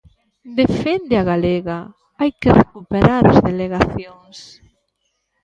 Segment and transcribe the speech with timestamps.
[0.59, 1.79] Defende a Galega:
[2.19, 4.37] Hai que recuperar as delegacións.